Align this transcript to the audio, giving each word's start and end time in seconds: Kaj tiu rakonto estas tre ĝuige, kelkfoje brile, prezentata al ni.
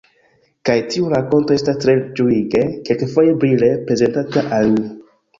Kaj 0.67 0.75
tiu 0.93 1.09
rakonto 1.09 1.53
estas 1.57 1.75
tre 1.83 1.93
ĝuige, 2.19 2.63
kelkfoje 2.87 3.35
brile, 3.43 3.69
prezentata 3.91 4.45
al 4.61 4.73
ni. 4.79 4.89